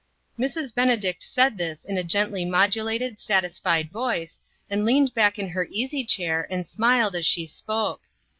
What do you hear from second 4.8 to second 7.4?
leaned back in .her easy chair and smiled as